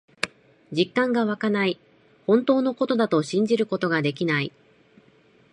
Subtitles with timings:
[0.71, 1.79] 実感がわかない。
[2.25, 4.51] 本当のことだと信じることができない。